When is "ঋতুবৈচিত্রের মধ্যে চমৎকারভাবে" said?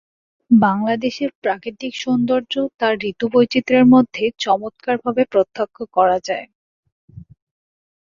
3.05-5.23